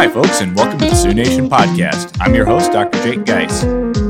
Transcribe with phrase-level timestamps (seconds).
[0.00, 2.16] Hi, folks, and welcome to the Sioux Nation podcast.
[2.22, 3.02] I'm your host, Dr.
[3.02, 3.64] Jake Geis.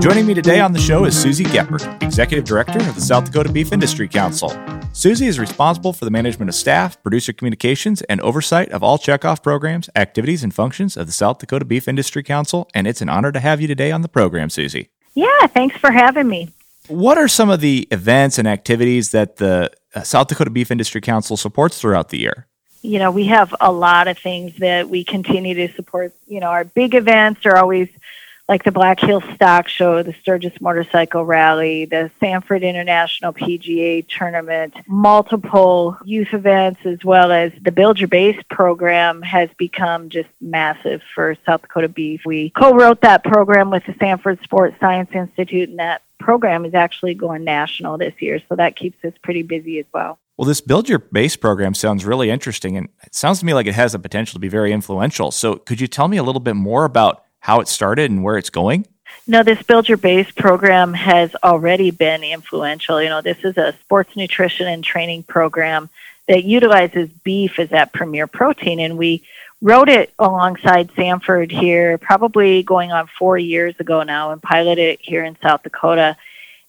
[0.00, 3.50] Joining me today on the show is Suzy Geppert, Executive Director of the South Dakota
[3.50, 4.56] Beef Industry Council.
[4.92, 9.42] Suzy is responsible for the management of staff, producer communications, and oversight of all checkoff
[9.42, 13.32] programs, activities, and functions of the South Dakota Beef Industry Council, and it's an honor
[13.32, 14.88] to have you today on the program, Suzy.
[15.14, 16.50] Yeah, thanks for having me.
[16.86, 21.00] What are some of the events and activities that the uh, South Dakota Beef Industry
[21.00, 22.46] Council supports throughout the year?
[22.82, 26.12] You know, we have a lot of things that we continue to support.
[26.26, 27.88] You know, our big events are always
[28.48, 34.74] like the Black Hills Stock Show, the Sturgis Motorcycle Rally, the Sanford International PGA Tournament,
[34.86, 41.02] multiple youth events, as well as the Build Your Base program has become just massive
[41.14, 42.22] for South Dakota Beef.
[42.26, 47.14] We co-wrote that program with the Sanford Sports Science Institute, and that program is actually
[47.14, 50.18] going national this year, so that keeps us pretty busy as well.
[50.36, 53.66] Well, this Build Your Base program sounds really interesting, and it sounds to me like
[53.66, 55.30] it has the potential to be very influential.
[55.30, 58.38] So, could you tell me a little bit more about how it started and where
[58.38, 58.86] it's going?
[59.26, 63.02] No, this Build Your Base program has already been influential.
[63.02, 65.90] You know, this is a sports nutrition and training program
[66.28, 69.22] that utilizes beef as that premier protein, and we
[69.60, 75.00] wrote it alongside Sanford here, probably going on four years ago now, and piloted it
[75.02, 76.16] here in South Dakota.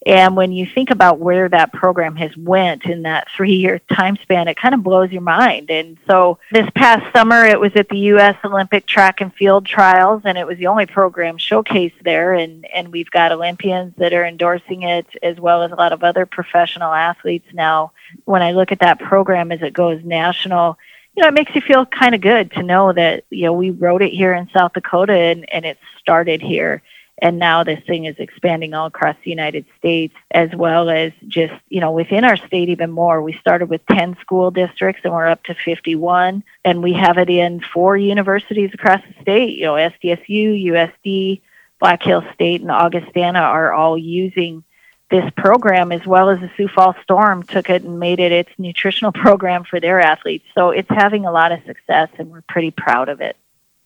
[0.05, 4.49] And when you think about where that program has went in that three-year time span,
[4.49, 5.71] it kind of blows your mind.
[5.71, 8.35] And so this past summer, it was at the U.S.
[8.43, 12.33] Olympic Track and Field Trials, and it was the only program showcased there.
[12.33, 16.03] And and we've got Olympians that are endorsing it, as well as a lot of
[16.03, 17.93] other professional athletes now.
[18.25, 20.77] When I look at that program as it goes national,
[21.15, 23.69] you know, it makes you feel kind of good to know that you know we
[23.69, 26.81] wrote it here in South Dakota and and it started here
[27.23, 31.53] and now this thing is expanding all across the United States as well as just
[31.69, 33.21] you know within our state even more.
[33.21, 37.29] We started with 10 school districts and we're up to 51 and we have it
[37.29, 39.57] in four universities across the state.
[39.57, 41.41] You know SDSU USD
[41.79, 44.65] Black Hills State and Augustana are all using
[45.09, 48.51] this program as well as the Sioux Falls Storm took it and made it its
[48.57, 50.45] nutritional program for their athletes.
[50.55, 53.37] So it's having a lot of success and we're pretty proud of it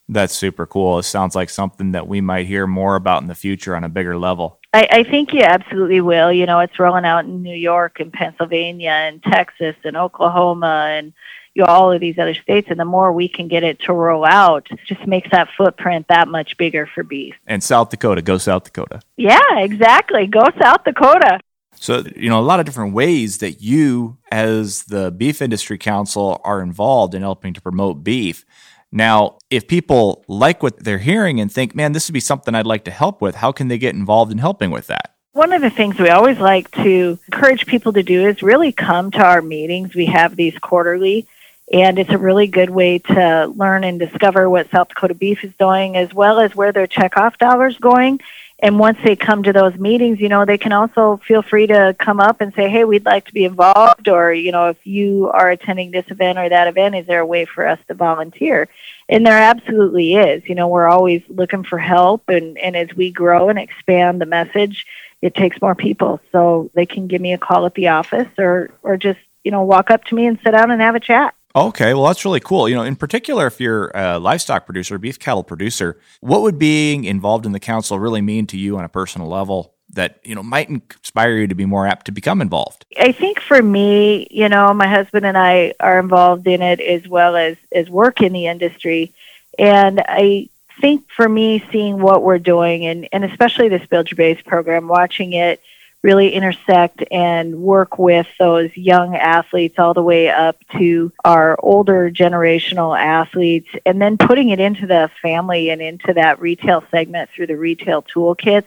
[0.10, 1.00] that's super cool.
[1.00, 3.90] It sounds like something that we might hear more about in the future on a
[3.90, 4.60] bigger level.
[4.74, 6.32] I, I think you absolutely will.
[6.32, 11.14] You know, it's rolling out in New York and Pennsylvania and Texas and Oklahoma and
[11.56, 12.68] you know, all of these other states.
[12.70, 16.28] And the more we can get it to roll out, just makes that footprint that
[16.28, 17.34] much bigger for beef.
[17.48, 19.02] And South Dakota, go South Dakota.
[19.16, 20.28] Yeah, exactly.
[20.28, 21.40] Go South Dakota.
[21.80, 26.42] So, you know, a lot of different ways that you, as the Beef Industry Council,
[26.44, 28.46] are involved in helping to promote beef.
[28.92, 32.66] Now, if people like what they're hearing and think, man, this would be something I'd
[32.66, 35.16] like to help with, how can they get involved in helping with that?
[35.34, 39.12] One of the things we always like to encourage people to do is really come
[39.12, 39.94] to our meetings.
[39.94, 41.28] We have these quarterly,
[41.72, 45.54] and it's a really good way to learn and discover what South Dakota Beef is
[45.60, 48.20] doing, as well as where their checkoff dollars going.
[48.60, 51.96] And once they come to those meetings, you know, they can also feel free to
[52.00, 54.08] come up and say, hey, we'd like to be involved.
[54.08, 57.26] Or, you know, if you are attending this event or that event, is there a
[57.26, 58.68] way for us to volunteer?
[59.08, 60.44] And there absolutely is.
[60.50, 62.30] You know, we're always looking for help.
[62.30, 64.88] And, and as we grow and expand the message,
[65.22, 66.20] it takes more people.
[66.32, 69.64] So they can give me a call at the office or, or just, you know,
[69.64, 71.36] walk up to me and sit down and have a chat.
[71.58, 72.70] Okay, well, that's really cool.
[72.70, 77.04] You know, in particular, if you're a livestock producer, beef cattle producer, what would being
[77.04, 80.44] involved in the council really mean to you on a personal level that, you know,
[80.44, 82.86] might inspire you to be more apt to become involved?
[83.00, 87.08] I think for me, you know, my husband and I are involved in it as
[87.08, 89.12] well as, as work in the industry.
[89.58, 94.18] And I think for me, seeing what we're doing and, and especially this Build Your
[94.18, 95.60] Base program, watching it–
[96.04, 102.12] really intersect and work with those young athletes all the way up to our older
[102.12, 107.48] generational athletes and then putting it into the family and into that retail segment through
[107.48, 108.66] the retail toolkits.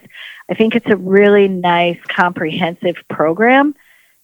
[0.49, 3.75] I think it's a really nice comprehensive program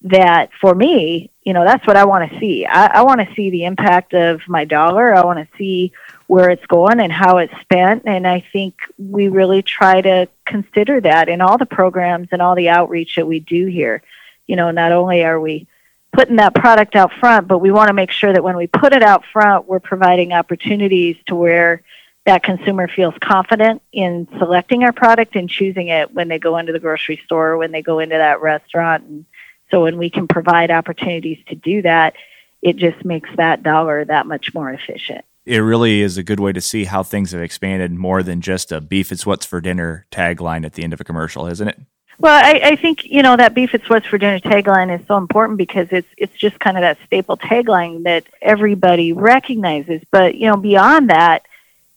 [0.01, 2.65] that for me, you know, that's what I want to see.
[2.65, 5.15] I, I want to see the impact of my dollar.
[5.15, 5.93] I want to see
[6.27, 8.03] where it's going and how it's spent.
[8.05, 12.55] And I think we really try to consider that in all the programs and all
[12.55, 14.03] the outreach that we do here.
[14.45, 15.67] You know, not only are we
[16.11, 18.93] putting that product out front, but we want to make sure that when we put
[18.93, 21.81] it out front, we're providing opportunities to where
[22.25, 26.73] that consumer feels confident in selecting our product and choosing it when they go into
[26.73, 29.05] the grocery store, when they go into that restaurant.
[29.05, 29.25] And
[29.71, 32.15] so when we can provide opportunities to do that,
[32.61, 36.51] it just makes that dollar that much more efficient it really is a good way
[36.51, 40.05] to see how things have expanded more than just a beef it's what's for dinner
[40.11, 41.79] tagline at the end of a commercial, isn't it?
[42.19, 45.17] Well, I, I think you know that beef it's what's for dinner tagline is so
[45.17, 50.01] important because it's it's just kind of that staple tagline that everybody recognizes.
[50.11, 51.45] But you know, beyond that,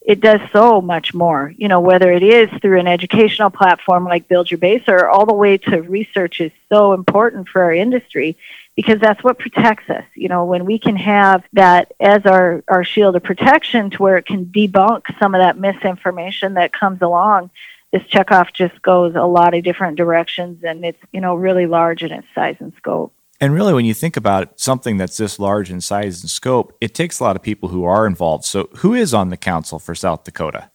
[0.03, 1.53] it does so much more.
[1.57, 5.27] You know, whether it is through an educational platform like Build Your Base or all
[5.27, 8.37] the way to research is so important for our industry
[8.77, 10.05] because that's what protects us.
[10.15, 14.17] You know, when we can have that as our, our shield of protection to where
[14.17, 17.51] it can debunk some of that misinformation that comes along,
[17.93, 22.03] this checkoff just goes a lot of different directions and it's, you know, really large
[22.03, 23.13] in its size and scope.
[23.41, 26.95] And really, when you think about something that's this large in size and scope, it
[26.95, 28.45] takes a lot of people who are involved.
[28.45, 30.71] So, who is on the council for South Dakota?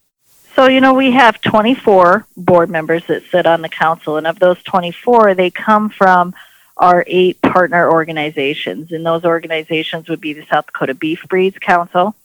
[0.56, 4.39] So, you know, we have 24 board members that sit on the council, and of
[4.39, 6.33] those 24, they come from
[6.77, 8.91] our eight partner organizations.
[8.91, 12.15] And those organizations would be the South Dakota Beef Breeds Council,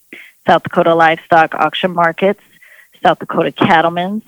[0.47, 2.41] South Dakota Livestock Auction Markets,
[3.03, 4.25] South Dakota Cattlemen's,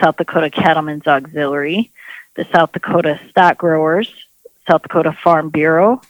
[0.00, 1.90] South Dakota Cattlemen's Auxiliary,
[2.36, 4.12] the South Dakota Stock Growers,
[4.68, 6.00] South Dakota Farm Bureau,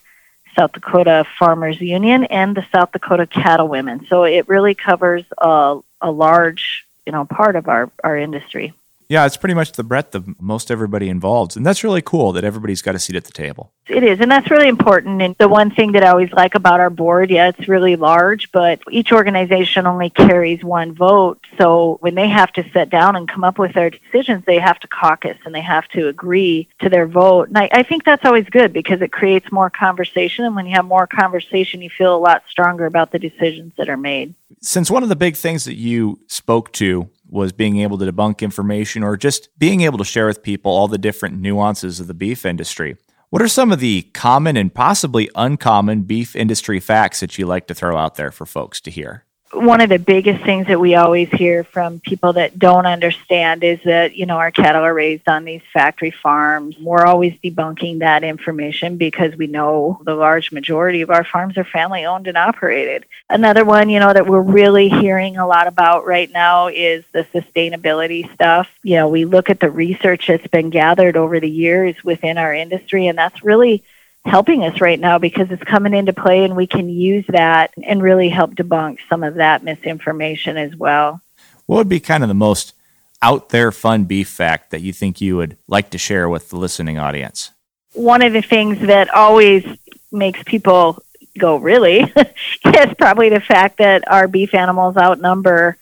[0.57, 4.05] South Dakota Farmers Union, and the South Dakota Cattle Women.
[4.09, 8.73] So it really covers a, a large, you know, part of our, our industry.
[9.07, 11.55] Yeah, it's pretty much the breadth of most everybody involved.
[11.55, 13.71] And that's really cool that everybody's got a seat at the table.
[13.87, 15.21] It is, and that's really important.
[15.21, 18.51] And the one thing that I always like about our board, yeah, it's really large,
[18.51, 21.39] but each organization only carries one vote.
[21.59, 24.79] So when they have to sit down and come up with their decisions, they have
[24.79, 27.49] to caucus and they have to agree to their vote.
[27.49, 30.45] And I, I think that's always good because it creates more conversation.
[30.45, 33.87] And when you have more conversation, you feel a lot stronger about the decisions that
[33.87, 34.33] are made.
[34.61, 38.41] Since one of the big things that you spoke to was being able to debunk
[38.41, 42.13] information or just being able to share with people all the different nuances of the
[42.13, 42.97] beef industry.
[43.29, 47.67] What are some of the common and possibly uncommon beef industry facts that you like
[47.67, 49.24] to throw out there for folks to hear?
[49.55, 53.79] One of the biggest things that we always hear from people that don't understand is
[53.85, 56.75] that, you know, our cattle are raised on these factory farms.
[56.79, 61.63] We're always debunking that information because we know the large majority of our farms are
[61.63, 63.05] family owned and operated.
[63.29, 67.23] Another one, you know, that we're really hearing a lot about right now is the
[67.33, 68.69] sustainability stuff.
[68.83, 72.53] You know, we look at the research that's been gathered over the years within our
[72.53, 73.83] industry, and that's really
[74.25, 78.01] helping us right now because it's coming into play and we can use that and
[78.01, 81.21] really help debunk some of that misinformation as well.
[81.67, 82.73] What would be kind of the most
[83.21, 86.57] out there fun beef fact that you think you would like to share with the
[86.57, 87.51] listening audience?
[87.93, 89.65] One of the things that always
[90.11, 91.01] makes people
[91.37, 95.77] go, really, is probably the fact that our beef animals outnumber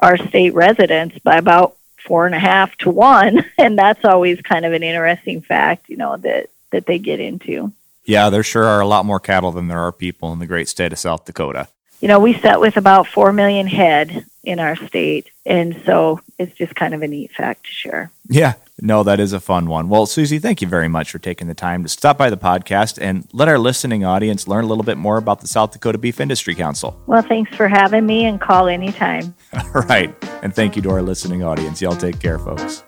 [0.00, 3.44] our state residents by about four and a half to one.
[3.58, 7.72] And that's always kind of an interesting fact, you know, that, that they get into.
[8.08, 10.66] Yeah, there sure are a lot more cattle than there are people in the great
[10.66, 11.68] state of South Dakota.
[12.00, 15.30] You know, we set with about 4 million head in our state.
[15.44, 18.10] And so it's just kind of a neat fact to share.
[18.30, 19.90] Yeah, no, that is a fun one.
[19.90, 22.98] Well, Suzy, thank you very much for taking the time to stop by the podcast
[22.98, 26.18] and let our listening audience learn a little bit more about the South Dakota Beef
[26.18, 26.98] Industry Council.
[27.06, 29.34] Well, thanks for having me and call anytime.
[29.52, 30.14] All right.
[30.42, 31.82] And thank you to our listening audience.
[31.82, 32.84] Y'all take care, folks.